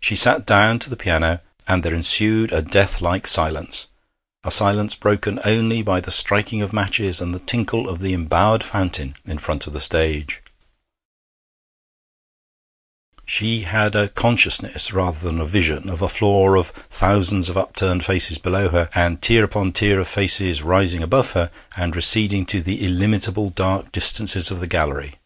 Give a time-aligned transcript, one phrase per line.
[0.00, 3.88] She sat down to the piano, and there ensued a death like silence
[4.42, 8.62] a silence broken only by the striking of matches and the tinkle of the embowered
[8.64, 10.40] fountain in front of the stage.
[13.26, 18.02] She had a consciousness, rather than a vision, of a floor of thousands of upturned
[18.02, 22.62] faces below her, and tier upon tier of faces rising above her and receding to
[22.62, 25.16] the illimitable dark distances of the gallery.